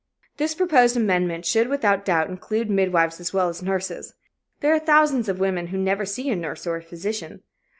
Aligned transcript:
_"This 0.37 0.55
proposed 0.55 0.97
amendment 0.97 1.45
should 1.45 1.67
without 1.67 2.03
doubt 2.03 2.27
include 2.27 2.71
midwives 2.71 3.19
as 3.19 3.33
well 3.33 3.49
as 3.49 3.61
nurses. 3.61 4.15
There 4.59 4.73
are 4.73 4.79
thousands 4.79 5.29
of 5.29 5.39
women 5.39 5.67
who 5.67 5.77
never 5.77 6.07
see 6.07 6.31
a 6.31 6.35
nurse 6.35 6.65
or 6.65 6.75
a 6.77 6.81
physician. 6.81 7.43